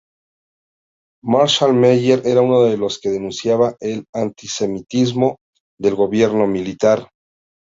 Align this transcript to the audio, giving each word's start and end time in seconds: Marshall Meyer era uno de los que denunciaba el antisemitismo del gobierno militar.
Marshall 1.33 1.73
Meyer 1.75 2.23
era 2.25 2.41
uno 2.41 2.63
de 2.63 2.75
los 2.75 2.97
que 2.99 3.11
denunciaba 3.11 3.75
el 3.79 4.05
antisemitismo 4.15 5.37
del 5.77 5.93
gobierno 5.93 6.47
militar. 6.47 7.07